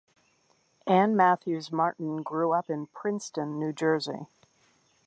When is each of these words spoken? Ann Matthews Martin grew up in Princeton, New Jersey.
Ann 0.87 1.15
Matthews 1.15 1.71
Martin 1.71 2.23
grew 2.23 2.53
up 2.53 2.71
in 2.71 2.87
Princeton, 2.87 3.59
New 3.59 3.71
Jersey. 3.71 4.25